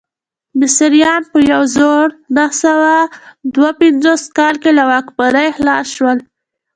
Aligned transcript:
مصریان 0.59 1.21
په 1.31 1.37
یو 1.51 1.61
زرو 1.75 1.95
نهه 2.35 2.53
سوه 2.63 2.95
دوه 3.55 3.69
پنځوس 3.81 4.23
کال 4.37 4.55
کې 4.63 4.71
له 4.77 4.83
واکمنۍ 4.91 5.47
خلاص 5.57 5.87
شول. 5.95 6.17